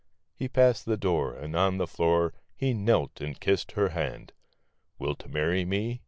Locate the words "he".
0.33-0.47, 2.55-2.73